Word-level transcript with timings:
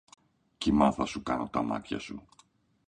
Κιμά 0.57 0.91
θα 0.91 1.05
σου 1.05 1.23
κάνω 1.23 1.49
τα 1.49 1.61
μάτια 1.61 1.99
σου! 1.99 2.23